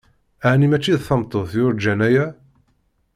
Aɛni 0.45 0.67
mačči 0.69 0.93
d 0.97 1.01
tameṭṭut 1.07 1.51
yurǧan 1.57 1.99
aya? 2.07 2.25